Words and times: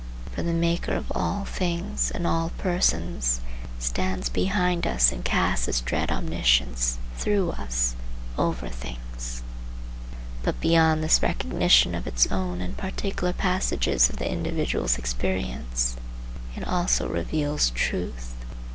For 0.31 0.41
the 0.41 0.51
Maker 0.51 0.93
of 0.95 1.11
all 1.13 1.45
things 1.45 2.09
and 2.09 2.25
all 2.25 2.49
persons 2.57 3.39
stands 3.77 4.29
behind 4.29 4.87
us 4.87 5.11
and 5.11 5.23
casts 5.23 5.67
his 5.67 5.79
dread 5.79 6.09
omniscience 6.11 6.97
through 7.17 7.51
us 7.51 7.95
over 8.35 8.67
things. 8.67 9.43
But 10.41 10.59
beyond 10.59 11.03
this 11.03 11.21
recognition 11.21 11.93
of 11.93 12.07
its 12.07 12.25
own 12.31 12.61
in 12.61 12.73
particular 12.73 13.31
passages 13.31 14.09
of 14.09 14.17
the 14.17 14.27
individual's 14.27 14.97
experience, 14.97 15.95
it 16.55 16.67
also 16.67 17.07
reveals 17.07 17.69
truth. 17.69 18.33